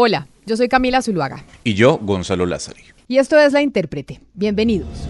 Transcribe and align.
Hola, 0.00 0.28
yo 0.46 0.56
soy 0.56 0.68
Camila 0.68 1.02
Zuluaga. 1.02 1.44
Y 1.64 1.74
yo, 1.74 1.98
Gonzalo 2.00 2.46
Lázari. 2.46 2.82
Y 3.08 3.18
esto 3.18 3.36
es 3.36 3.52
La 3.52 3.62
Intérprete. 3.62 4.20
Bienvenidos. 4.32 5.08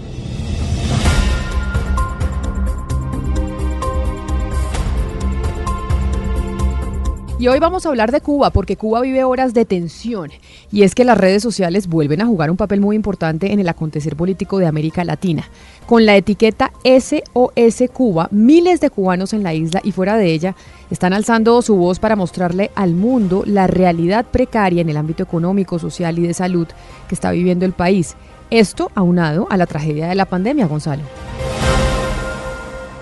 Y 7.41 7.47
hoy 7.47 7.61
vamos 7.61 7.87
a 7.87 7.91
hablar 7.91 8.11
de 8.11 8.21
Cuba, 8.21 8.51
porque 8.51 8.77
Cuba 8.77 9.01
vive 9.01 9.23
horas 9.23 9.55
de 9.55 9.65
tensión. 9.65 10.33
Y 10.73 10.83
es 10.83 10.97
que 10.97 11.05
las 11.05 11.17
redes 11.17 11.41
sociales 11.41 11.87
vuelven 11.87 12.21
a 12.21 12.27
jugar 12.27 12.51
un 12.51 12.57
papel 12.57 12.81
muy 12.81 12.97
importante 12.97 13.53
en 13.53 13.61
el 13.61 13.69
acontecer 13.69 14.17
político 14.17 14.59
de 14.59 14.67
América 14.67 15.05
Latina. 15.05 15.49
Con 15.87 16.05
la 16.05 16.17
etiqueta 16.17 16.73
SOS 16.83 17.85
Cuba, 17.93 18.27
miles 18.33 18.81
de 18.81 18.91
cubanos 18.91 19.35
en 19.35 19.45
la 19.45 19.55
isla 19.55 19.81
y 19.85 19.93
fuera 19.93 20.17
de 20.17 20.33
ella 20.33 20.57
están 20.91 21.13
alzando 21.13 21.63
su 21.63 21.77
voz 21.77 22.01
para 22.01 22.17
mostrarle 22.17 22.73
al 22.75 22.95
mundo 22.95 23.45
la 23.47 23.69
realidad 23.69 24.27
precaria 24.29 24.81
en 24.81 24.89
el 24.89 24.97
ámbito 24.97 25.23
económico, 25.23 25.79
social 25.79 26.19
y 26.19 26.27
de 26.27 26.35
salud 26.35 26.67
que 27.09 27.15
está 27.15 27.31
viviendo 27.31 27.65
el 27.65 27.73
país. 27.73 28.17
Esto 28.51 28.91
aunado 28.97 29.47
a 29.49 29.57
la 29.57 29.67
tragedia 29.67 30.09
de 30.09 30.17
la 30.17 30.25
pandemia, 30.25 30.67
Gonzalo. 30.67 31.05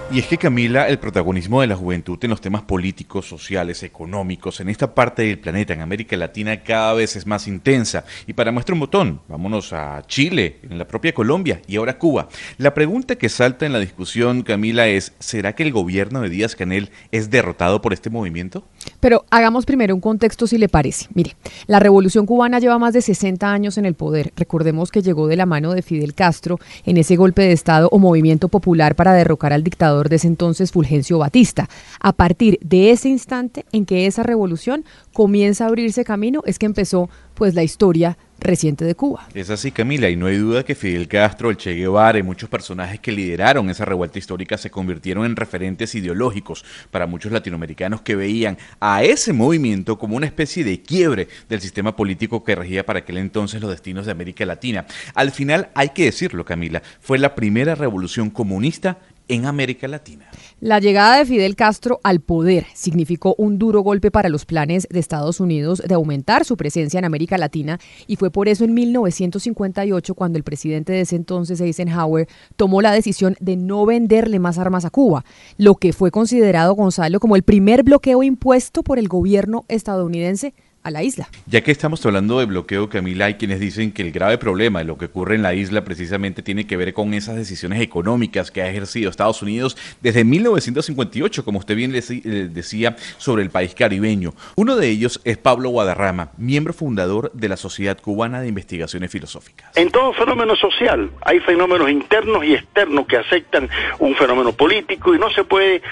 Y 0.09 0.21
es 0.21 0.29
que 0.29 0.39
Camila, 0.39 0.89
el 0.89 1.01
protagonismo 1.01 1.61
de 1.61 1.67
la 1.67 1.75
juventud 1.75 2.17
en 2.23 2.31
los 2.31 2.41
temas 2.41 2.63
políticos, 2.63 3.29
sociales, 3.29 3.83
económicos, 3.83 4.61
en 4.61 4.69
esta 4.69 4.95
parte 4.95 5.23
del 5.23 5.41
planeta, 5.41 5.75
en 5.75 5.81
América 5.81 6.17
Latina, 6.17 6.63
cada 6.63 6.95
vez 6.95 7.17
es 7.17 7.27
más 7.27 7.49
intensa. 7.49 8.05
Y 8.25 8.33
para 8.33 8.53
muestra 8.53 8.75
un 8.75 8.81
botón, 8.81 9.21
vámonos 9.27 9.73
a 9.73 10.05
Chile, 10.07 10.61
en 10.63 10.79
la 10.79 10.87
propia 10.87 11.13
Colombia 11.13 11.61
y 11.67 11.75
ahora 11.75 11.99
Cuba. 11.99 12.29
La 12.57 12.73
pregunta 12.73 13.17
que 13.17 13.29
salta 13.29 13.67
en 13.67 13.73
la 13.73 13.81
discusión, 13.81 14.43
Camila, 14.43 14.87
es, 14.87 15.13
¿será 15.19 15.57
que 15.57 15.65
el 15.65 15.73
gobierno 15.73 16.21
de 16.21 16.29
Díaz 16.29 16.55
Canel 16.55 16.91
es 17.11 17.29
derrotado 17.29 17.83
por 17.83 17.93
este 17.93 18.09
movimiento? 18.09 18.65
Pero 19.01 19.25
hagamos 19.31 19.67
primero 19.67 19.93
un 19.93 20.01
contexto 20.01 20.47
si 20.47 20.57
le 20.57 20.69
parece. 20.69 21.09
Mire, 21.15 21.35
la 21.67 21.81
revolución 21.81 22.27
cubana 22.27 22.61
lleva 22.61 22.79
más 22.79 22.95
de 22.95 23.03
60 23.03 23.53
años 23.53 23.77
en 23.77 23.87
el 23.87 23.95
poder. 23.95 24.33
Recordemos 24.37 24.93
que 24.93 25.03
llegó 25.03 25.27
de 25.27 25.35
la 25.35 25.47
mano 25.47 25.73
de 25.73 25.83
Fidel 25.83 26.15
Castro 26.15 26.61
en 26.85 26.97
ese 26.97 27.17
golpe 27.17 27.43
de 27.43 27.53
Estado 27.53 27.89
o 27.91 27.99
movimiento 27.99 28.49
popular 28.49 28.95
para 28.95 29.13
derrocar 29.13 29.53
al 29.53 29.65
dictador 29.65 29.96
de 30.05 30.17
ese 30.17 30.29
entonces, 30.29 30.73
Fulgencio 30.73 31.19
Batista. 31.19 31.69
A 32.01 32.13
partir 32.13 32.59
de 32.63 32.91
ese 32.91 33.09
instante 33.09 33.65
en 33.73 33.87
que 33.87 34.07
esa 34.07 34.23
revolución 34.23 34.85
comienza 35.13 35.65
a 35.65 35.69
abrirse 35.69 36.05
camino, 36.05 36.43
es 36.47 36.59
que 36.59 36.67
empezó 36.67 37.09
pues 37.35 37.55
la 37.55 37.63
historia 37.63 38.17
reciente 38.39 38.85
de 38.85 38.95
Cuba. 38.95 39.29
Es 39.35 39.51
así, 39.51 39.71
Camila, 39.71 40.09
y 40.09 40.17
no 40.17 40.27
hay 40.27 40.37
duda 40.37 40.65
que 40.65 40.75
Fidel 40.75 41.09
Castro, 41.09 41.51
el 41.51 41.57
Che 41.57 41.73
Guevara 41.75 42.19
y 42.19 42.23
muchos 42.23 42.49
personajes 42.49 43.01
que 43.01 43.13
lideraron 43.13 43.71
esa 43.71 43.85
revuelta 43.85 44.19
histórica 44.19 44.59
se 44.59 44.71
convirtieron 44.71 45.25
en 45.25 45.37
referentes 45.37 45.95
ideológicos 45.95 46.65
para 46.91 47.07
muchos 47.07 47.33
latinoamericanos 47.33 48.03
que 48.03 48.17
veían 48.17 48.59
a 48.81 49.03
ese 49.03 49.33
movimiento 49.33 49.99
como 49.99 50.17
una 50.17 50.27
especie 50.27 50.65
de 50.65 50.81
quiebre 50.83 51.29
del 51.49 51.61
sistema 51.61 51.97
político 51.97 52.45
que 52.45 52.55
regía 52.55 52.85
para 52.85 53.01
aquel 53.01 53.19
entonces 53.19 53.61
los 53.61 53.71
destinos 53.71 54.07
de 54.07 54.13
América 54.13 54.45
Latina. 54.47 54.87
Al 55.15 55.31
final, 55.31 55.71
hay 55.75 55.91
que 55.91 56.05
decirlo, 56.05 56.45
Camila, 56.45 56.83
fue 57.01 57.19
la 57.19 57.35
primera 57.35 57.75
revolución 57.75 58.31
comunista 58.31 58.99
en 59.29 59.47
América 59.47 59.89
Latina. 59.89 60.27
La 60.61 60.81
llegada 60.81 61.19
de 61.19 61.27
Fidel 61.27 61.55
Castro 61.55 62.01
al 62.03 62.21
poder 62.21 62.67
significó 62.75 63.35
un 63.37 63.59
duro 63.59 63.81
golpe 63.81 64.11
para 64.11 64.29
los 64.29 64.47
planes 64.47 64.87
de 64.91 65.01
Estados 65.01 65.41
Unidos 65.41 65.83
de 65.87 65.95
aumentar 65.95 66.45
su 66.45 66.57
presencia 66.57 66.99
en 66.99 67.05
América 67.05 67.37
Latina 67.37 67.79
y 68.07 68.17
fue 68.17 68.31
por 68.31 68.49
eso 68.49 68.65
en 68.65 68.73
1958 68.73 70.15
cuando 70.15 70.39
el 70.39 70.45
presidente 70.45 70.93
de 70.93 71.03
ese 71.03 71.17
entonces, 71.17 71.61
Eisenhower, 71.61 72.29
tomó 72.57 72.81
la 72.81 72.93
decisión 72.93 73.37
de 73.41 73.57
no 73.57 73.85
venderle 73.85 74.39
más 74.39 74.59
armas 74.59 74.85
a 74.85 74.91
Cuba, 74.91 75.25
lo 75.59 75.75
que 75.75 75.93
fue 75.93 76.11
considerado, 76.11 76.75
Gonzalo, 76.75 77.21
como 77.21 77.37
el 77.37 77.43
primer 77.43 77.83
bloqueo 77.83 78.23
impuesto 78.23 78.83
por 78.83 78.99
el 78.99 79.09
gobierno 79.09 79.65
estadounidense 79.69 80.55
a 80.87 80.91
la 80.93 81.03
isla. 81.03 81.29
Ya 81.47 81.63
que 81.63 81.73
estamos 81.73 82.07
hablando 82.07 82.39
de 82.39 82.47
bloqueo, 82.47 82.89
Camila, 82.89 83.25
hay 83.25 83.35
quienes 83.35 83.59
dicen 83.59 83.91
que 83.91 84.03
el 84.03 84.13
grave 84.13 84.39
problema 84.39 84.79
de 84.79 84.85
lo 84.85 84.97
que 84.97 85.07
ocurre 85.07 85.35
en 85.35 85.43
la 85.43 85.53
isla 85.53 85.83
precisamente 85.85 86.43
tiene 86.43 86.65
que 86.67 86.77
ver 86.77 86.95
con 86.95 87.13
esas 87.13 87.35
decisiones 87.35 87.81
económicas 87.81 88.53
que 88.53 88.63
ha 88.63 88.69
ejercido 88.69 89.11
Estados 89.11 89.43
Unidos 89.43 89.77
desde 90.01 90.23
1958, 90.23 91.45
como 91.45 91.59
usted 91.59 91.75
bien 91.75 91.93
eh, 91.93 92.49
decía, 92.49 92.95
sobre 93.19 93.43
el 93.43 93.51
país 93.51 93.75
caribeño. 93.75 94.33
Uno 94.55 94.77
de 94.77 94.89
ellos 94.89 95.21
es 95.25 95.39
Pablo 95.39 95.71
Guadarrama, 95.71 96.31
miembro 96.37 96.73
fundador 96.73 97.33
de 97.33 97.49
la 97.49 97.57
Sociedad 97.57 97.99
Cubana 98.01 98.41
de 98.41 98.47
Investigaciones 98.47 99.11
Filosóficas. 99.11 99.77
En 99.77 99.91
todo 99.91 100.13
fenómeno 100.13 100.55
social 100.55 101.11
hay 101.23 101.41
fenómenos 101.41 101.91
internos 101.91 102.45
y 102.45 102.55
externos 102.55 103.09
que 103.09 103.17
aceptan 103.17 103.69
un 103.99 104.15
fenómeno 104.15 104.53
político 104.53 105.17
y 105.17 105.19
no 105.19 105.31
se 105.31 105.43
puede, 105.43 105.83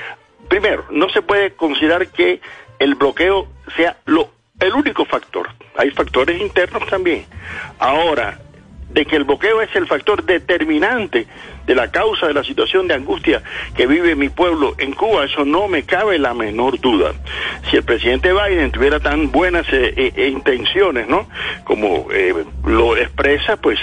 primero, 0.49 0.85
no 0.91 1.09
se 1.09 1.21
puede 1.21 1.51
considerar 1.55 2.07
que 2.07 2.41
el 2.79 2.95
bloqueo 2.95 3.49
sea 3.77 3.97
lo 4.05 4.34
el 4.61 4.73
único 4.75 5.05
factor. 5.05 5.49
Hay 5.77 5.91
factores 5.91 6.41
internos 6.41 6.87
también. 6.87 7.25
Ahora, 7.79 8.39
de 8.95 9.05
que 9.05 9.17
el 9.17 9.25
bloqueo 9.25 9.61
es 9.61 9.75
el 9.75 9.87
factor 9.87 10.25
determinante 10.25 11.27
de 11.67 11.75
la 11.75 11.91
causa 11.91 12.29
de 12.29 12.35
la 12.35 12.45
situación 12.45 12.87
de 12.87 12.95
angustia 12.95 13.43
que 13.77 13.87
vive 13.87 14.15
mi 14.15 14.29
pueblo 14.29 14.75
en 14.79 14.93
Cuba, 14.93 15.25
eso 15.25 15.45
no 15.45 15.67
me 15.67 15.83
cabe 15.83 16.19
la 16.19 16.33
menor 16.33 16.79
duda. 16.79 17.13
Si 17.69 17.77
el 17.77 17.83
presidente 17.83 18.33
Biden 18.33 18.71
tuviera 18.71 19.01
tan 19.01 19.33
buenas 19.33 19.67
eh, 19.73 20.13
eh, 20.17 20.29
intenciones, 20.29 21.09
¿no? 21.09 21.29
Como 21.65 22.07
eh, 22.13 22.45
lo 22.65 22.97
expresa, 22.97 23.57
pues 23.57 23.81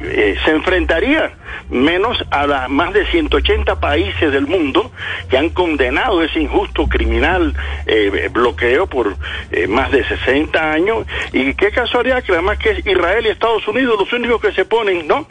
eh, 0.00 0.36
se 0.44 0.52
enfrentaría 0.52 1.32
menos 1.70 2.24
a 2.30 2.46
las 2.46 2.70
más 2.70 2.92
de 2.92 3.04
180 3.06 3.80
países 3.80 4.32
del 4.32 4.46
mundo 4.46 4.92
que 5.28 5.36
han 5.36 5.50
condenado 5.50 6.22
ese 6.22 6.40
injusto 6.40 6.86
criminal 6.86 7.52
eh, 7.86 8.30
bloqueo 8.32 8.86
por 8.86 9.16
eh, 9.50 9.66
más 9.66 9.90
de 9.90 10.06
60 10.06 10.72
años. 10.72 11.06
Y 11.32 11.54
qué 11.54 11.70
casualidad 11.70 12.22
que 12.22 12.32
además 12.32 12.58
que 12.58 12.80
Israel 12.88 13.26
y 13.26 13.30
Estados 13.30 13.66
Unidos 13.66 13.96
los 13.98 14.12
únicos 14.12 14.40
que 14.40 14.52
se 14.52 14.64
ponen 14.64 15.06
no 15.08 15.26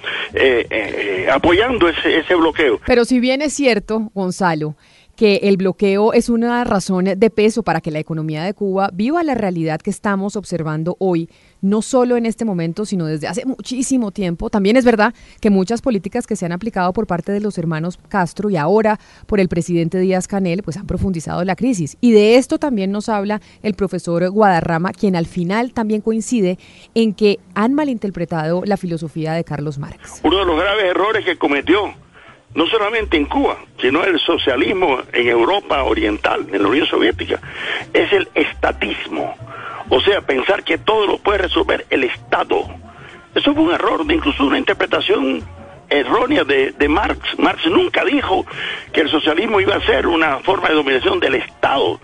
apoyando 1.31 1.88
ese, 1.88 2.19
ese 2.19 2.35
bloqueo. 2.35 2.79
Pero 2.85 3.06
si 3.06 3.19
bien 3.19 3.41
es 3.41 3.53
cierto 3.53 4.11
Gonzalo 4.13 4.75
que 5.17 5.38
el 5.44 5.57
bloqueo 5.57 6.13
es 6.13 6.29
una 6.29 6.63
razón 6.63 7.05
de 7.05 7.29
peso 7.31 7.63
para 7.63 7.81
que 7.81 7.89
la 7.89 7.97
economía 7.97 8.44
de 8.44 8.53
Cuba 8.53 8.91
viva 8.94 9.23
la 9.23 9.33
realidad 9.33 9.81
que 9.81 9.89
estamos 9.89 10.35
observando 10.35 10.95
hoy, 11.00 11.28
no 11.59 11.81
solo 11.81 12.17
en 12.17 12.28
este 12.28 12.45
momento, 12.45 12.85
sino 12.85 13.07
desde 13.07 13.27
hace 13.27 13.44
muchísimo 13.44 14.11
tiempo. 14.11 14.51
También 14.51 14.77
es 14.77 14.85
verdad 14.85 15.16
que 15.41 15.50
muchas 15.50 15.81
políticas 15.81 16.27
que 16.27 16.35
se 16.35 16.45
han 16.45 16.51
aplicado 16.51 16.94
por 16.94 17.07
parte 17.07 17.31
de 17.31 17.41
los 17.41 17.57
hermanos 17.57 17.97
Castro 18.07 18.51
y 18.51 18.57
ahora 18.57 19.00
por 19.25 19.39
el 19.39 19.50
presidente 19.50 20.00
Díaz 20.00 20.27
Canel, 20.27 20.61
pues 20.61 20.77
han 20.77 20.85
profundizado 20.85 21.44
la 21.44 21.56
crisis. 21.56 21.97
Y 22.00 22.11
de 22.11 22.35
esto 22.35 22.59
también 22.59 22.91
nos 22.91 23.09
habla 23.09 23.41
el 23.63 23.73
profesor 23.73 24.29
Guadarrama, 24.29 24.91
quien 24.91 25.16
al 25.16 25.25
final 25.25 25.73
también 25.73 26.01
coincide 26.01 26.59
en 26.94 27.16
que 27.16 27.39
han 27.56 27.73
malinterpretado 27.73 28.61
la 28.66 28.77
filosofía 28.77 29.33
de 29.33 29.44
Carlos 29.44 29.79
Marx. 29.79 30.22
Uno 30.23 30.38
de 30.38 30.45
los 30.45 30.59
graves 30.59 30.85
errores 30.85 31.25
que 31.25 31.39
cometió 31.39 31.95
no 32.53 32.65
solamente 32.67 33.17
en 33.17 33.25
Cuba, 33.25 33.57
sino 33.79 34.03
el 34.03 34.19
socialismo 34.19 35.01
en 35.13 35.27
Europa 35.27 35.83
Oriental, 35.83 36.47
en 36.51 36.61
la 36.63 36.67
Unión 36.67 36.87
Soviética, 36.87 37.39
es 37.93 38.11
el 38.11 38.27
estatismo. 38.33 39.35
O 39.89 40.01
sea, 40.01 40.21
pensar 40.21 40.63
que 40.63 40.77
todo 40.77 41.07
lo 41.07 41.17
puede 41.17 41.39
resolver 41.39 41.85
el 41.89 42.03
Estado. 42.03 42.67
Eso 43.35 43.53
fue 43.53 43.63
un 43.63 43.71
error, 43.71 44.03
incluso 44.09 44.45
una 44.45 44.57
interpretación 44.57 45.43
errónea 45.89 46.43
de, 46.43 46.71
de, 46.71 46.89
Marx. 46.89 47.39
Marx 47.39 47.65
nunca 47.67 48.03
dijo 48.03 48.45
que 48.91 49.01
el 49.01 49.09
socialismo 49.09 49.61
iba 49.61 49.75
a 49.75 49.81
ser 49.81 50.07
una 50.07 50.39
forma 50.39 50.69
de 50.69 50.75
dominación 50.75 51.19
del 51.19 51.35
Estado, 51.35 51.99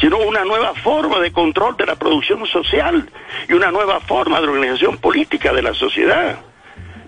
sino 0.00 0.18
una 0.18 0.44
nueva 0.44 0.74
forma 0.74 1.20
de 1.20 1.32
control 1.32 1.76
de 1.76 1.86
la 1.86 1.96
producción 1.96 2.44
social 2.46 3.08
y 3.48 3.52
una 3.52 3.70
nueva 3.70 4.00
forma 4.00 4.40
de 4.40 4.48
organización 4.48 4.96
política 4.96 5.52
de 5.52 5.62
la 5.62 5.74
sociedad. 5.74 6.38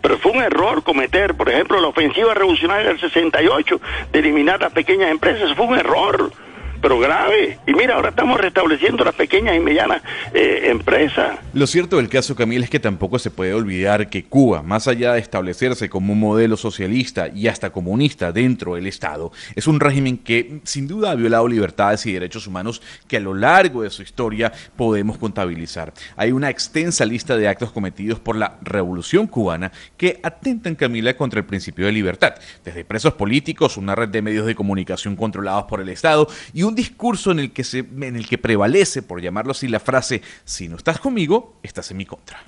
Pero 0.03 0.19
fue 0.19 0.33
un 0.33 0.43
error 0.43 0.83
cometer, 0.83 1.35
por 1.35 1.49
ejemplo, 1.49 1.81
la 1.81 1.89
ofensiva 1.89 2.35
revolucionaria 2.35 2.89
del 2.89 3.01
68 3.01 3.81
de 4.13 4.19
eliminar 4.19 4.61
las 4.61 4.73
pequeñas 4.73 5.11
empresas. 5.11 5.55
Fue 5.55 5.67
un 5.67 5.79
error 5.79 6.33
pero 6.81 6.99
grave. 6.99 7.59
Y 7.67 7.75
mira, 7.75 7.95
ahora 7.95 8.11
estamos 8.11 8.41
restableciendo 8.41 9.05
las 9.05 9.15
pequeñas 9.15 9.57
y 9.57 9.61
medianas 9.61 10.03
eh, 10.33 10.69
empresas. 10.71 11.39
Lo 11.53 11.67
cierto 11.67 11.97
del 11.97 12.09
caso, 12.09 12.35
Camila, 12.35 12.65
es 12.65 12.71
que 12.71 12.81
tampoco 12.81 13.19
se 13.19 13.31
puede 13.31 13.55
olvidar 13.55 14.09
que 14.09 14.25
Cuba, 14.25 14.63
más 14.63 14.89
allá 14.89 15.15
de 15.15 15.21
establecerse 15.21 15.89
como 15.89 16.13
un 16.13 16.21
modelo 16.21 16.57
socialista 16.57 17.29
y 17.29 17.49
hasta 17.49 17.71
comunista 17.71 18.33
dentro 18.33 18.75
del 18.75 18.87
Estado, 18.87 19.33
es 19.55 19.67
un 19.67 19.81
régimen 19.81 20.19
que 20.19 20.61
sin 20.65 20.87
duda 20.87 21.11
ha 21.11 21.15
violado 21.15 21.49
libertades 21.49 22.07
y 22.07 22.13
derechos 22.13 22.47
humanos 22.47 22.83
que 23.09 23.17
a 23.17 23.21
lo 23.21 23.35
largo 23.35 23.83
de 23.83 23.91
su 23.91 24.03
historia 24.03 24.53
podemos 24.77 25.19
contabilizar. 25.19 25.93
Hay 26.17 26.33
una 26.33 26.51
extensa 26.51 27.05
lista 27.05 27.37
de 27.37 27.49
actos 27.49 27.73
cometidos 27.73 28.21
por 28.21 28.37
la 28.37 28.59
revolución 28.63 29.27
cubana 29.27 29.73
que 29.97 30.21
atentan, 30.23 30.75
Camila, 30.75 31.17
contra 31.17 31.41
el 31.41 31.47
principio 31.47 31.87
de 31.87 31.93
libertad, 31.93 32.35
desde 32.65 32.85
presos 32.85 33.15
políticos, 33.15 33.77
una 33.77 33.95
red 33.95 34.09
de 34.09 34.23
medios 34.23 34.47
de 34.47 34.55
comunicación 34.55 35.17
controlados 35.17 35.65
por 35.65 35.81
el 35.81 35.89
Estado 35.89 36.29
y 36.53 36.63
un 36.63 36.70
un 36.71 36.75
discurso 36.75 37.31
en 37.31 37.41
el 37.41 37.53
que, 37.53 37.65
se, 37.65 37.81
en 37.81 38.17
el 38.17 38.27
que 38.27 38.39
prevalece, 38.39 39.03
por 39.03 39.21
llamarlo 39.21 39.53
así, 39.53 39.69
la 39.69 39.81
frase, 39.81 40.23
si 40.45 40.69
no 40.69 40.77
estás 40.77 40.99
conmigo, 40.99 41.57
estás 41.63 41.91
en 41.91 41.99
mi 41.99 42.07
contra. 42.07 42.43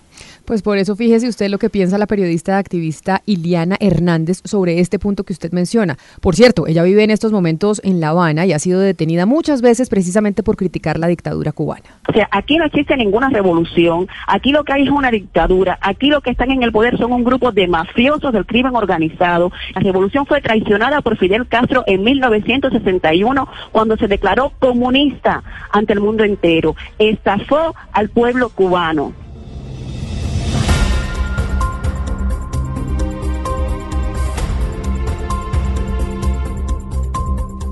Pues 0.52 0.60
por 0.60 0.76
eso 0.76 0.96
fíjese 0.96 1.28
usted 1.28 1.48
lo 1.48 1.56
que 1.56 1.70
piensa 1.70 1.96
la 1.96 2.06
periodista 2.06 2.58
activista 2.58 3.22
Iliana 3.24 3.78
Hernández 3.80 4.42
sobre 4.44 4.80
este 4.80 4.98
punto 4.98 5.24
que 5.24 5.32
usted 5.32 5.50
menciona. 5.50 5.96
Por 6.20 6.36
cierto, 6.36 6.66
ella 6.66 6.82
vive 6.82 7.02
en 7.02 7.10
estos 7.10 7.32
momentos 7.32 7.80
en 7.84 8.00
La 8.00 8.10
Habana 8.10 8.44
y 8.44 8.52
ha 8.52 8.58
sido 8.58 8.78
detenida 8.78 9.24
muchas 9.24 9.62
veces 9.62 9.88
precisamente 9.88 10.42
por 10.42 10.56
criticar 10.56 10.98
la 10.98 11.06
dictadura 11.06 11.52
cubana. 11.52 11.84
O 12.06 12.12
sea, 12.12 12.28
aquí 12.30 12.58
no 12.58 12.66
existe 12.66 12.94
ninguna 12.98 13.30
revolución, 13.30 14.08
aquí 14.26 14.52
lo 14.52 14.62
que 14.64 14.74
hay 14.74 14.82
es 14.82 14.90
una 14.90 15.10
dictadura, 15.10 15.78
aquí 15.80 16.08
lo 16.08 16.20
que 16.20 16.32
están 16.32 16.50
en 16.50 16.62
el 16.62 16.70
poder 16.70 16.98
son 16.98 17.12
un 17.12 17.24
grupo 17.24 17.50
de 17.50 17.66
mafiosos 17.66 18.34
del 18.34 18.44
crimen 18.44 18.76
organizado. 18.76 19.50
La 19.74 19.80
revolución 19.80 20.26
fue 20.26 20.42
traicionada 20.42 21.00
por 21.00 21.16
Fidel 21.16 21.48
Castro 21.48 21.82
en 21.86 22.02
1961 22.02 23.48
cuando 23.72 23.96
se 23.96 24.06
declaró 24.06 24.52
comunista 24.58 25.42
ante 25.70 25.94
el 25.94 26.00
mundo 26.00 26.24
entero. 26.24 26.76
Estafó 26.98 27.74
al 27.94 28.10
pueblo 28.10 28.50
cubano. 28.50 29.14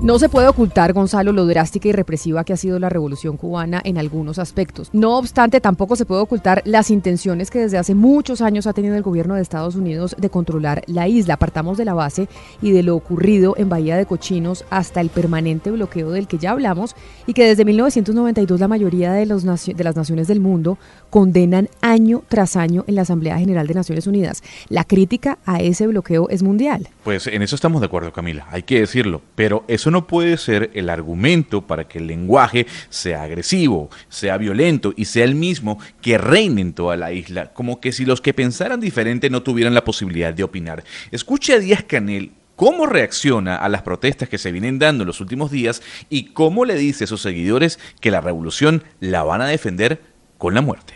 No 0.01 0.17
se 0.17 0.29
puede 0.29 0.47
ocultar, 0.47 0.93
Gonzalo, 0.93 1.31
lo 1.31 1.45
drástica 1.45 1.87
y 1.87 1.91
represiva 1.91 2.43
que 2.43 2.53
ha 2.53 2.57
sido 2.57 2.79
la 2.79 2.89
revolución 2.89 3.37
cubana 3.37 3.79
en 3.83 3.99
algunos 3.99 4.39
aspectos. 4.39 4.89
No 4.93 5.15
obstante, 5.15 5.61
tampoco 5.61 5.95
se 5.95 6.05
puede 6.05 6.21
ocultar 6.21 6.63
las 6.65 6.89
intenciones 6.89 7.51
que 7.51 7.59
desde 7.59 7.77
hace 7.77 7.93
muchos 7.93 8.41
años 8.41 8.65
ha 8.65 8.73
tenido 8.73 8.95
el 8.95 9.03
gobierno 9.03 9.35
de 9.35 9.43
Estados 9.43 9.75
Unidos 9.75 10.15
de 10.17 10.31
controlar 10.31 10.81
la 10.87 11.07
isla. 11.07 11.35
Apartamos 11.35 11.77
de 11.77 11.85
la 11.85 11.93
base 11.93 12.27
y 12.63 12.71
de 12.71 12.81
lo 12.81 12.95
ocurrido 12.95 13.53
en 13.57 13.69
Bahía 13.69 13.95
de 13.95 14.07
Cochinos 14.07 14.65
hasta 14.71 15.01
el 15.01 15.09
permanente 15.09 15.69
bloqueo 15.69 16.09
del 16.09 16.27
que 16.27 16.39
ya 16.39 16.49
hablamos 16.49 16.95
y 17.27 17.33
que 17.33 17.45
desde 17.45 17.63
1992 17.63 18.59
la 18.59 18.67
mayoría 18.67 19.13
de, 19.13 19.27
los 19.27 19.43
de 19.43 19.83
las 19.83 19.95
naciones 19.95 20.27
del 20.27 20.39
mundo 20.39 20.79
condenan 21.11 21.69
año 21.81 22.23
tras 22.27 22.55
año 22.55 22.85
en 22.87 22.95
la 22.95 23.03
Asamblea 23.03 23.37
General 23.37 23.67
de 23.67 23.75
Naciones 23.75 24.07
Unidas. 24.07 24.41
La 24.67 24.83
crítica 24.83 25.37
a 25.45 25.61
ese 25.61 25.85
bloqueo 25.85 26.27
es 26.29 26.41
mundial. 26.41 26.89
Pues 27.03 27.27
en 27.27 27.43
eso 27.43 27.53
estamos 27.53 27.81
de 27.81 27.85
acuerdo, 27.85 28.11
Camila, 28.11 28.47
hay 28.49 28.63
que 28.63 28.79
decirlo, 28.79 29.21
pero 29.35 29.63
eso 29.67 29.90
no 29.91 30.07
puede 30.07 30.37
ser 30.37 30.71
el 30.73 30.89
argumento 30.89 31.61
para 31.61 31.87
que 31.87 31.99
el 31.99 32.07
lenguaje 32.07 32.65
sea 32.89 33.23
agresivo, 33.23 33.89
sea 34.09 34.37
violento 34.37 34.93
y 34.95 35.05
sea 35.05 35.25
el 35.25 35.35
mismo 35.35 35.79
que 36.01 36.17
reine 36.17 36.61
en 36.61 36.73
toda 36.73 36.97
la 36.97 37.11
isla, 37.11 37.53
como 37.53 37.79
que 37.79 37.91
si 37.91 38.05
los 38.05 38.21
que 38.21 38.33
pensaran 38.33 38.79
diferente 38.79 39.29
no 39.29 39.43
tuvieran 39.43 39.73
la 39.73 39.83
posibilidad 39.83 40.33
de 40.33 40.43
opinar. 40.43 40.83
Escuche 41.11 41.53
a 41.53 41.59
Díaz 41.59 41.83
Canel 41.83 42.31
cómo 42.55 42.85
reacciona 42.85 43.57
a 43.57 43.69
las 43.69 43.81
protestas 43.81 44.29
que 44.29 44.37
se 44.37 44.51
vienen 44.51 44.79
dando 44.79 45.03
en 45.03 45.07
los 45.07 45.21
últimos 45.21 45.51
días 45.51 45.81
y 46.09 46.25
cómo 46.25 46.65
le 46.65 46.75
dice 46.75 47.05
a 47.05 47.07
sus 47.07 47.21
seguidores 47.21 47.79
que 47.99 48.11
la 48.11 48.21
revolución 48.21 48.83
la 48.99 49.23
van 49.23 49.41
a 49.41 49.47
defender 49.47 50.01
con 50.37 50.53
la 50.53 50.61
muerte. 50.61 50.93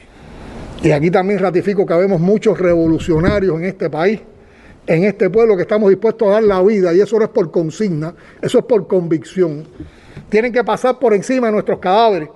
Y 0.84 0.92
aquí 0.92 1.10
también 1.10 1.40
ratifico 1.40 1.86
que 1.86 1.94
habemos 1.94 2.20
muchos 2.20 2.60
revolucionarios 2.60 3.58
en 3.58 3.66
este 3.66 3.90
país 3.90 4.22
en 4.88 5.04
este 5.04 5.30
pueblo 5.30 5.56
que 5.56 5.64
estamos 5.64 5.90
dispuestos 5.90 6.28
a 6.28 6.32
dar 6.32 6.44
la 6.44 6.62
vida 6.62 6.94
y 6.94 7.02
eso 7.02 7.18
no 7.18 7.26
es 7.26 7.32
por 7.32 7.52
consigna, 7.52 8.14
eso 8.42 8.60
es 8.60 8.66
por 8.66 8.88
convicción. 8.88 9.66
Tienen 10.30 10.52
que 10.52 10.64
pasar 10.64 11.00
por 11.00 11.14
encima 11.14 11.48
de 11.48 11.54
nuestros 11.54 11.80
cadáveres 11.80 12.30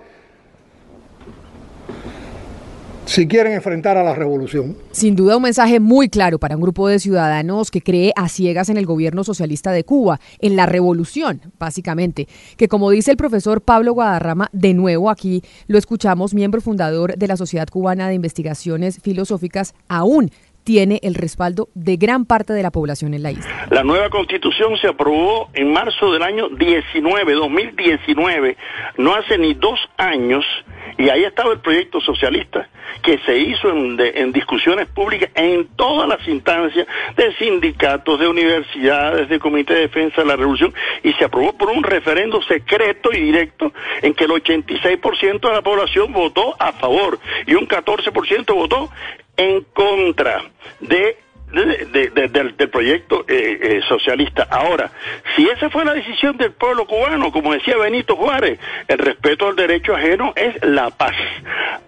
si 3.09 3.27
quieren 3.27 3.53
enfrentar 3.53 3.97
a 3.97 4.03
la 4.03 4.13
revolución. 4.13 4.77
Sin 4.91 5.15
duda 5.15 5.37
un 5.37 5.41
mensaje 5.41 5.79
muy 5.79 6.09
claro 6.09 6.37
para 6.37 6.55
un 6.55 6.61
grupo 6.61 6.87
de 6.87 6.99
ciudadanos 6.99 7.71
que 7.71 7.81
cree 7.81 8.13
a 8.15 8.29
ciegas 8.29 8.69
en 8.69 8.77
el 8.77 8.85
gobierno 8.85 9.23
socialista 9.23 9.71
de 9.71 9.83
Cuba, 9.83 10.19
en 10.37 10.55
la 10.55 10.67
revolución, 10.67 11.41
básicamente, 11.57 12.27
que 12.55 12.67
como 12.67 12.91
dice 12.91 13.09
el 13.09 13.17
profesor 13.17 13.61
Pablo 13.61 13.93
Guadarrama, 13.93 14.49
de 14.53 14.75
nuevo 14.75 15.09
aquí 15.09 15.41
lo 15.65 15.79
escuchamos, 15.79 16.35
miembro 16.35 16.61
fundador 16.61 17.17
de 17.17 17.27
la 17.27 17.35
Sociedad 17.35 17.67
Cubana 17.67 18.07
de 18.07 18.13
Investigaciones 18.13 18.99
Filosóficas, 19.01 19.73
aún 19.87 20.29
tiene 20.63 20.99
el 21.03 21.15
respaldo 21.15 21.69
de 21.73 21.97
gran 21.97 22.25
parte 22.25 22.53
de 22.53 22.63
la 22.63 22.71
población 22.71 23.13
en 23.13 23.23
la 23.23 23.31
isla. 23.31 23.67
La 23.69 23.83
nueva 23.83 24.09
constitución 24.09 24.77
se 24.77 24.87
aprobó 24.87 25.49
en 25.53 25.71
marzo 25.71 26.11
del 26.11 26.23
año 26.23 26.49
19, 26.49 27.33
2019, 27.33 28.57
no 28.97 29.15
hace 29.15 29.37
ni 29.37 29.53
dos 29.53 29.79
años, 29.97 30.45
y 30.97 31.09
ahí 31.09 31.23
estaba 31.23 31.53
el 31.53 31.59
proyecto 31.59 32.01
socialista, 32.01 32.69
que 33.03 33.17
se 33.19 33.37
hizo 33.37 33.69
en, 33.69 33.99
en 33.99 34.31
discusiones 34.31 34.87
públicas 34.87 35.29
en 35.35 35.67
todas 35.75 36.07
las 36.07 36.27
instancias 36.27 36.87
de 37.15 37.33
sindicatos, 37.35 38.19
de 38.19 38.27
universidades, 38.27 39.29
de 39.29 39.39
comité 39.39 39.73
de 39.73 39.81
defensa 39.81 40.21
de 40.21 40.27
la 40.27 40.35
revolución, 40.35 40.73
y 41.03 41.13
se 41.13 41.25
aprobó 41.25 41.53
por 41.53 41.69
un 41.69 41.83
referendo 41.83 42.41
secreto 42.43 43.11
y 43.13 43.19
directo 43.19 43.71
en 44.01 44.13
que 44.13 44.25
el 44.25 44.31
86% 44.31 45.39
de 45.39 45.53
la 45.53 45.61
población 45.61 46.11
votó 46.11 46.55
a 46.59 46.73
favor 46.73 47.19
y 47.45 47.55
un 47.55 47.67
14% 47.67 48.53
votó 48.53 48.89
en 49.39 49.63
contra 49.73 50.51
de 50.81 51.17
del, 51.51 52.69
proyecto 52.69 53.25
eh, 53.27 53.59
eh, 53.61 53.81
socialista. 53.87 54.47
Ahora, 54.49 54.91
si 55.35 55.47
esa 55.47 55.69
fue 55.69 55.83
la 55.83 55.93
decisión 55.93 56.37
del 56.37 56.51
pueblo 56.51 56.85
cubano, 56.85 57.31
como 57.31 57.53
decía 57.53 57.77
Benito 57.77 58.15
Juárez, 58.15 58.59
el 58.87 58.97
respeto 58.97 59.47
al 59.47 59.55
derecho 59.55 59.95
ajeno 59.95 60.33
es 60.35 60.63
la 60.63 60.89
paz. 60.91 61.15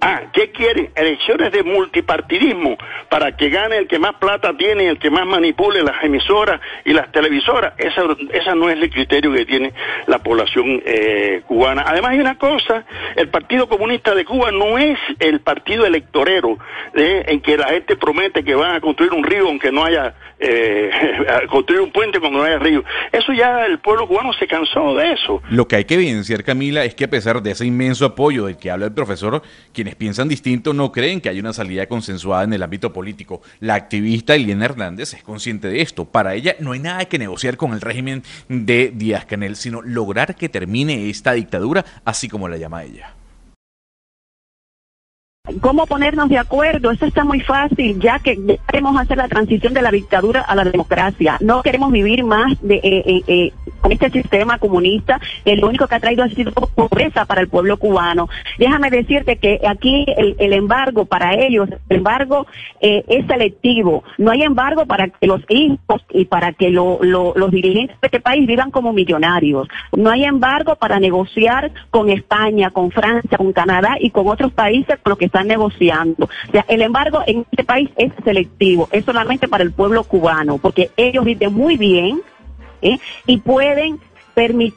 Ah, 0.02 0.22
¿qué 0.34 0.52
quieren? 0.52 0.90
Elecciones 0.96 1.52
de 1.52 1.64
multipartidismo 1.64 2.78
para 3.10 3.36
que 3.38 3.50
gane 3.50 3.78
el 3.78 3.88
que 3.88 4.00
más 4.00 4.16
plata 4.16 4.56
tiene, 4.58 4.88
el 4.88 4.98
que 4.98 5.12
más 5.12 5.26
manipule 5.26 5.84
las 5.84 6.04
emisoras 6.04 6.60
y 6.86 6.94
las 6.94 7.12
televisoras. 7.12 7.74
Esa, 7.78 8.04
esa 8.34 8.56
no 8.56 8.70
es 8.70 8.82
el 8.82 8.90
criterio 8.90 9.32
que 9.32 9.46
tiene 9.46 9.74
la 10.08 10.20
población 10.20 10.82
eh, 10.86 11.42
cubana. 11.46 11.84
Además 11.86 12.12
hay 12.12 12.20
una 12.20 12.38
cosa, 12.38 12.86
el 13.16 13.30
Partido 13.30 13.70
Comunista 13.70 14.16
de 14.16 14.26
Cuba 14.26 14.52
no 14.52 14.78
es 14.78 14.98
el 15.20 15.42
partido 15.42 15.86
electorero 15.86 16.58
en 16.94 17.42
que 17.42 17.58
la 17.58 17.68
gente 17.68 17.96
promete 17.96 18.44
que 18.44 18.56
van 18.56 18.76
a 18.76 18.82
construir 18.82 19.14
un 19.14 19.24
río 19.24 19.51
aunque 19.52 19.72
no 19.72 19.86
haya 19.86 20.16
eh, 20.40 20.90
construir 21.50 21.82
un 21.82 21.92
puente 21.92 22.20
cuando 22.20 22.40
no 22.40 22.46
haya 22.46 22.58
río. 22.58 22.84
Eso 23.12 23.32
ya 23.34 23.66
el 23.66 23.80
pueblo 23.80 24.08
cubano 24.08 24.34
se 24.34 24.48
cansó 24.48 24.96
de 24.96 25.14
eso. 25.14 25.42
Lo 25.50 25.68
que 25.68 25.76
hay 25.76 25.86
que 25.86 25.94
evidenciar, 25.94 26.44
Camila, 26.44 26.84
es 26.84 26.96
que 26.96 27.04
a 27.04 27.10
pesar 27.10 27.42
de 27.42 27.52
ese 27.52 27.66
inmenso 27.66 28.06
apoyo 28.06 28.46
del 28.46 28.58
que 28.58 28.72
habla 28.72 28.86
el 28.86 28.94
profesor, 28.94 29.42
quienes 29.74 29.96
piensan 29.96 30.28
distinto 30.28 30.74
no 30.74 30.92
creen 30.92 31.22
que 31.22 31.30
haya 31.30 31.40
una 31.40 31.54
salida 31.54 31.86
consensuada 31.86 32.44
en 32.44 32.54
el 32.54 32.64
ámbito 32.64 32.92
político. 32.92 33.42
La 33.60 33.76
activista 33.76 34.34
Eliana 34.34 34.66
Hernández 34.66 35.14
es 35.14 35.24
consciente 35.24 35.68
de 35.68 35.82
esto. 35.82 36.06
Para 36.06 36.34
ella 36.34 36.56
no 36.60 36.72
hay 36.72 36.80
nada 36.80 37.06
que 37.06 37.20
negociar 37.20 37.58
con 37.58 37.74
el 37.74 37.82
régimen 37.82 38.24
de 38.48 38.92
Díaz 38.94 39.26
Canel, 39.26 39.56
sino 39.56 39.82
lograr 39.82 40.36
que 40.36 40.50
termine 40.50 41.10
esta 41.10 41.34
dictadura, 41.34 41.86
así 42.06 42.28
como 42.28 42.48
la 42.48 42.58
llama 42.58 42.84
ella. 42.84 43.14
¿Cómo 45.60 45.88
ponernos 45.88 46.30
de 46.30 46.38
acuerdo? 46.38 46.92
Eso 46.92 47.08
está 47.08 47.24
muy 47.24 47.40
fácil, 47.40 48.00
ya 48.00 48.20
que 48.20 48.60
queremos 48.68 48.96
hacer 48.96 49.18
la 49.18 49.28
transición 49.28 49.74
de 49.74 49.82
la 49.82 49.90
dictadura 49.90 50.42
a 50.42 50.54
la 50.54 50.64
democracia. 50.64 51.38
No 51.42 51.64
queremos 51.64 51.92
vivir 51.92 52.24
más 52.24 52.62
de, 52.62 52.76
eh, 52.76 52.82
eh, 52.84 53.24
eh, 53.26 53.54
con 53.82 53.92
este 53.92 54.12
sistema 54.12 54.60
comunista, 54.60 55.20
que 55.44 55.56
lo 55.56 55.68
único 55.68 55.88
que 55.88 55.96
ha 55.96 56.00
traído 56.00 56.24
ha 56.24 56.30
sido 56.30 56.52
pobreza 56.52 57.26
para 57.26 57.42
el 57.42 57.48
pueblo 57.48 57.78
cubano. 57.78 58.30
Déjame 58.60 58.92
decirte 58.92 59.38
que 59.38 59.60
aquí 59.68 60.06
el, 60.16 60.54
embargo 60.54 61.06
para 61.06 61.34
ellos, 61.34 61.68
el 61.90 61.98
embargo 61.98 62.46
es 62.80 63.26
selectivo. 63.26 64.04
No 64.20 64.30
hay 64.30 64.44
embargo 64.44 64.86
para 64.86 65.08
que 65.08 65.26
los 65.26 65.42
hijos 65.50 66.06
y 66.12 66.26
para 66.26 66.54
que 66.54 66.70
los 66.70 67.52
dirigentes 67.52 68.00
de 68.00 68.08
este 68.08 68.20
país 68.20 68.46
vivan 68.46 68.70
como 68.70 68.94
millonarios. 68.94 69.68
No 69.98 70.12
hay 70.12 70.24
embargo 70.24 70.76
para 70.76 71.00
negociar 71.00 71.72
con 71.90 72.12
España, 72.12 72.70
con 72.70 72.92
Francia, 72.92 73.40
con 73.40 73.52
Canadá 73.54 73.96
y 74.00 74.12
con 74.12 74.28
otros 74.28 74.52
países 74.54 75.00
con 75.02 75.12
los 75.12 75.18
que 75.18 75.31
están 75.32 75.48
negociando. 75.48 76.26
O 76.26 76.52
sea, 76.52 76.66
el 76.68 76.82
embargo 76.82 77.22
en 77.26 77.46
este 77.50 77.64
país 77.64 77.90
es 77.96 78.12
selectivo, 78.24 78.90
es 78.92 79.06
solamente 79.06 79.48
para 79.48 79.64
el 79.64 79.72
pueblo 79.72 80.04
cubano, 80.04 80.58
porque 80.58 80.92
ellos 80.98 81.24
viven 81.24 81.54
muy 81.54 81.78
bien 81.78 82.22
¿eh? 82.82 83.00
y 83.26 83.38
pueden 83.38 84.00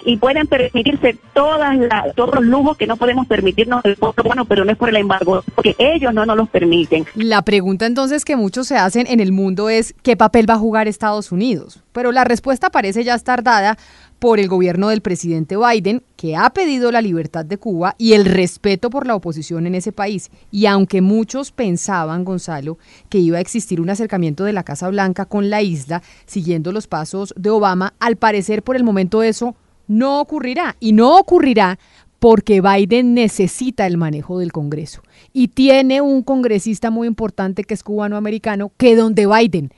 y 0.05 0.17
pueden 0.17 0.47
permitirse 0.47 1.17
todas 1.33 1.79
todos 2.17 2.35
los 2.35 2.45
lujos 2.45 2.77
que 2.77 2.87
no 2.87 2.97
podemos 2.97 3.27
permitirnos 3.27 3.85
el 3.85 3.97
pueblo 3.97 4.23
cubano, 4.23 4.45
pero 4.45 4.65
no 4.65 4.73
es 4.73 4.77
por 4.77 4.89
el 4.89 4.97
embargo, 4.97 5.43
porque 5.55 5.75
ellos 5.79 6.13
no 6.13 6.27
nos 6.27 6.37
los 6.37 6.49
permiten. 6.49 7.07
La 7.15 7.43
pregunta 7.43 7.87
entonces 7.87 8.25
que 8.25 8.37
muchos 8.37 8.67
se 8.67 8.77
hacen 8.77 9.07
en 9.07 9.21
el 9.21 9.33
mundo 9.33 9.69
es 9.69 9.95
¿qué 10.03 10.17
papel 10.17 10.49
va 10.49 10.55
a 10.55 10.59
jugar 10.59 10.89
Estados 10.89 11.33
Unidos? 11.33 11.83
Pero 11.93 12.13
la 12.13 12.25
respuesta 12.25 12.71
parece 12.71 13.05
ya 13.05 13.15
estar 13.15 13.43
dada 13.43 13.79
por 14.25 14.41
el 14.41 14.49
gobierno 14.49 14.89
del 14.89 15.03
presidente 15.03 15.55
Biden, 15.55 16.03
que 16.17 16.35
ha 16.35 16.49
pedido 16.49 16.91
la 16.91 17.03
libertad 17.03 17.45
de 17.45 17.59
Cuba 17.59 17.95
y 17.99 18.15
el 18.15 18.25
respeto 18.25 18.89
por 18.89 19.07
la 19.07 19.15
oposición 19.15 19.67
en 19.67 19.75
ese 19.75 19.93
país. 19.93 20.31
Y 20.51 20.65
aunque 20.65 21.03
muchos 21.03 21.53
pensaban, 21.53 22.25
Gonzalo, 22.25 22.79
que 23.11 23.19
iba 23.19 23.37
a 23.37 23.43
existir 23.43 23.83
un 23.83 23.91
acercamiento 23.91 24.45
de 24.45 24.55
la 24.55 24.63
Casa 24.63 24.89
Blanca 24.89 25.27
con 25.27 25.51
la 25.51 25.61
isla, 25.61 26.03
siguiendo 26.25 26.73
los 26.73 26.87
pasos 26.87 27.35
de 27.37 27.51
Obama, 27.51 27.93
al 27.99 28.17
parecer 28.17 28.63
por 28.63 28.77
el 28.77 28.83
momento 28.83 29.23
eso 29.23 29.57
no 29.89 30.23
ocurrirá. 30.23 30.75
Y 30.81 30.93
no 30.93 31.19
ocurrirá 31.19 31.79
porque 32.19 32.63
Biden 32.63 33.13
necesita 33.13 33.87
el 33.87 33.99
manejo 33.99 34.39
del 34.39 34.53
Congreso. 34.53 35.03
Y 35.35 35.49
tiene 35.49 36.01
un 36.01 36.23
congresista 36.23 36.89
muy 36.89 37.09
importante 37.09 37.65
que 37.65 37.75
es 37.75 37.83
cubano-americano, 37.83 38.73
que 38.79 38.97
donde 38.97 39.27
Biden 39.27 39.71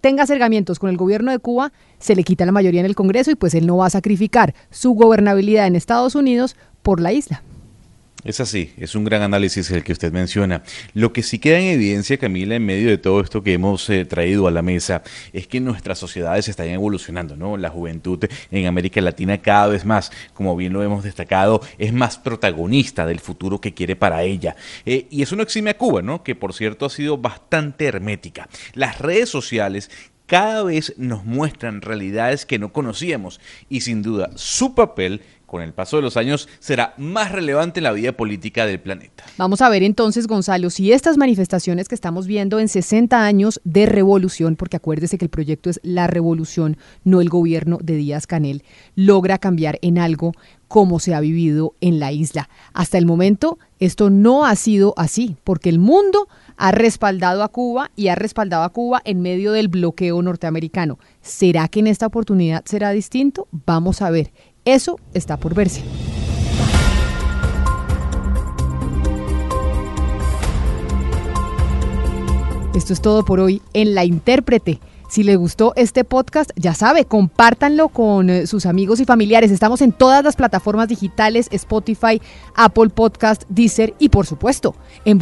tenga 0.00 0.22
acercamientos 0.22 0.78
con 0.78 0.90
el 0.90 0.96
gobierno 0.96 1.30
de 1.30 1.38
Cuba, 1.38 1.72
se 1.98 2.16
le 2.16 2.24
quita 2.24 2.46
la 2.46 2.52
mayoría 2.52 2.80
en 2.80 2.86
el 2.86 2.94
Congreso 2.94 3.30
y 3.30 3.34
pues 3.34 3.54
él 3.54 3.66
no 3.66 3.76
va 3.76 3.86
a 3.86 3.90
sacrificar 3.90 4.54
su 4.70 4.92
gobernabilidad 4.92 5.66
en 5.66 5.76
Estados 5.76 6.14
Unidos 6.14 6.56
por 6.82 7.00
la 7.00 7.12
isla. 7.12 7.42
Es 8.24 8.40
así, 8.40 8.72
es 8.76 8.96
un 8.96 9.04
gran 9.04 9.22
análisis 9.22 9.70
el 9.70 9.84
que 9.84 9.92
usted 9.92 10.12
menciona. 10.12 10.64
Lo 10.92 11.12
que 11.12 11.22
sí 11.22 11.38
queda 11.38 11.60
en 11.60 11.66
evidencia, 11.66 12.18
Camila, 12.18 12.56
en 12.56 12.66
medio 12.66 12.88
de 12.88 12.98
todo 12.98 13.20
esto 13.20 13.44
que 13.44 13.52
hemos 13.52 13.88
eh, 13.90 14.04
traído 14.04 14.48
a 14.48 14.50
la 14.50 14.60
mesa, 14.60 15.04
es 15.32 15.46
que 15.46 15.60
nuestras 15.60 16.00
sociedades 16.00 16.48
están 16.48 16.66
evolucionando, 16.66 17.36
¿no? 17.36 17.56
La 17.56 17.70
juventud 17.70 18.24
en 18.50 18.66
América 18.66 19.00
Latina 19.00 19.38
cada 19.38 19.68
vez 19.68 19.84
más, 19.84 20.10
como 20.34 20.56
bien 20.56 20.72
lo 20.72 20.82
hemos 20.82 21.04
destacado, 21.04 21.60
es 21.78 21.92
más 21.92 22.18
protagonista 22.18 23.06
del 23.06 23.20
futuro 23.20 23.60
que 23.60 23.72
quiere 23.72 23.94
para 23.94 24.24
ella. 24.24 24.56
Eh, 24.84 25.06
y 25.10 25.22
eso 25.22 25.36
no 25.36 25.44
exime 25.44 25.70
a 25.70 25.78
Cuba, 25.78 26.02
¿no? 26.02 26.24
Que 26.24 26.34
por 26.34 26.54
cierto 26.54 26.86
ha 26.86 26.90
sido 26.90 27.18
bastante 27.18 27.84
hermética. 27.84 28.48
Las 28.74 28.98
redes 28.98 29.28
sociales 29.28 29.92
cada 30.26 30.62
vez 30.64 30.92
nos 30.98 31.24
muestran 31.24 31.80
realidades 31.80 32.44
que 32.44 32.58
no 32.58 32.70
conocíamos 32.72 33.40
y 33.70 33.80
sin 33.80 34.02
duda 34.02 34.30
su 34.34 34.74
papel 34.74 35.22
con 35.48 35.62
el 35.62 35.72
paso 35.72 35.96
de 35.96 36.02
los 36.02 36.18
años 36.18 36.46
será 36.60 36.94
más 36.98 37.32
relevante 37.32 37.80
en 37.80 37.84
la 37.84 37.92
vida 37.92 38.12
política 38.12 38.66
del 38.66 38.78
planeta. 38.80 39.24
Vamos 39.38 39.62
a 39.62 39.70
ver 39.70 39.82
entonces, 39.82 40.26
Gonzalo, 40.26 40.68
si 40.68 40.92
estas 40.92 41.16
manifestaciones 41.16 41.88
que 41.88 41.94
estamos 41.94 42.26
viendo 42.26 42.60
en 42.60 42.68
60 42.68 43.24
años 43.24 43.60
de 43.64 43.86
revolución, 43.86 44.56
porque 44.56 44.76
acuérdese 44.76 45.16
que 45.16 45.24
el 45.24 45.30
proyecto 45.30 45.70
es 45.70 45.80
la 45.82 46.06
revolución, 46.06 46.76
no 47.02 47.22
el 47.22 47.30
gobierno 47.30 47.78
de 47.82 47.96
Díaz 47.96 48.26
Canel, 48.26 48.62
logra 48.94 49.38
cambiar 49.38 49.78
en 49.80 49.98
algo 49.98 50.34
como 50.68 51.00
se 51.00 51.14
ha 51.14 51.20
vivido 51.20 51.74
en 51.80 51.98
la 51.98 52.12
isla. 52.12 52.50
Hasta 52.74 52.98
el 52.98 53.06
momento 53.06 53.58
esto 53.80 54.10
no 54.10 54.44
ha 54.44 54.54
sido 54.54 54.92
así, 54.96 55.36
porque 55.44 55.70
el 55.70 55.78
mundo 55.78 56.28
ha 56.58 56.72
respaldado 56.72 57.42
a 57.42 57.48
Cuba 57.48 57.90
y 57.96 58.08
ha 58.08 58.16
respaldado 58.16 58.64
a 58.64 58.68
Cuba 58.68 59.00
en 59.04 59.22
medio 59.22 59.52
del 59.52 59.68
bloqueo 59.68 60.20
norteamericano. 60.20 60.98
¿Será 61.22 61.68
que 61.68 61.80
en 61.80 61.86
esta 61.86 62.06
oportunidad 62.06 62.64
será 62.66 62.90
distinto? 62.90 63.48
Vamos 63.64 64.02
a 64.02 64.10
ver. 64.10 64.32
Eso 64.64 64.98
está 65.14 65.36
por 65.38 65.54
verse. 65.54 65.82
Esto 72.74 72.92
es 72.92 73.00
todo 73.00 73.24
por 73.24 73.40
hoy 73.40 73.60
en 73.72 73.94
La 73.94 74.04
Intérprete. 74.04 74.80
Si 75.08 75.22
les 75.22 75.36
gustó 75.36 75.72
este 75.74 76.04
podcast, 76.04 76.50
ya 76.54 76.74
sabe, 76.74 77.06
compártanlo 77.06 77.88
con 77.88 78.28
eh, 78.28 78.46
sus 78.46 78.66
amigos 78.66 79.00
y 79.00 79.04
familiares. 79.04 79.50
Estamos 79.50 79.80
en 79.80 79.92
todas 79.92 80.22
las 80.22 80.36
plataformas 80.36 80.86
digitales, 80.86 81.48
Spotify, 81.50 82.20
Apple 82.54 82.90
Podcast, 82.90 83.44
Deezer 83.48 83.94
y 83.98 84.10
por 84.10 84.26
supuesto 84.26 84.76
en 85.04 85.18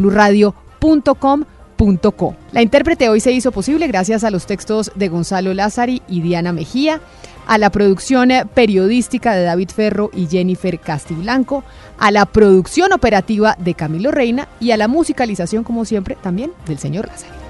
la 2.52 2.62
intérprete 2.62 3.08
hoy 3.08 3.20
se 3.20 3.32
hizo 3.32 3.52
posible 3.52 3.86
gracias 3.86 4.24
a 4.24 4.30
los 4.30 4.46
textos 4.46 4.90
de 4.94 5.08
Gonzalo 5.08 5.52
Lázari 5.52 6.02
y 6.08 6.22
Diana 6.22 6.52
Mejía, 6.52 7.00
a 7.46 7.58
la 7.58 7.70
producción 7.70 8.30
periodística 8.54 9.34
de 9.34 9.44
David 9.44 9.70
Ferro 9.70 10.10
y 10.14 10.26
Jennifer 10.26 10.78
Castiblanco, 10.80 11.64
a 11.98 12.10
la 12.10 12.26
producción 12.26 12.92
operativa 12.92 13.56
de 13.58 13.74
Camilo 13.74 14.10
Reina 14.10 14.48
y 14.58 14.70
a 14.70 14.76
la 14.76 14.88
musicalización, 14.88 15.64
como 15.64 15.84
siempre, 15.84 16.16
también 16.20 16.52
del 16.66 16.78
señor 16.78 17.06
Lázari. 17.06 17.45